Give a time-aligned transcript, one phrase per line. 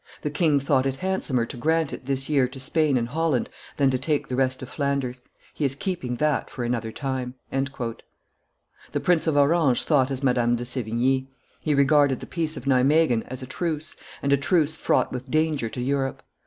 [0.23, 3.91] "The king thought it handsomer to grant it this year to Spain and Holland than
[3.91, 5.21] to take the rest of Flanders;
[5.53, 10.65] he is keeping that for another time." The Prince of Orange thought as Madame de
[10.65, 11.27] Seigne:
[11.59, 15.69] he regarded the peace of Nimeguen as a truce, and a truce fraught with danger
[15.69, 16.23] to Europe.